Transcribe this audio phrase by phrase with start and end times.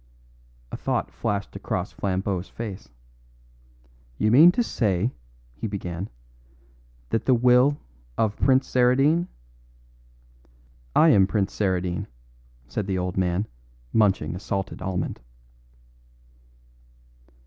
[0.71, 2.89] A thought flashed across Flambeau's face.
[4.17, 5.11] "You mean to say,"
[5.53, 6.09] he began,
[7.09, 7.77] "that the will
[8.17, 9.27] of Prince Saradine"
[11.05, 12.07] "I am Prince Saradine,"
[12.67, 13.45] said the old man,
[13.93, 15.19] munching a salted almond.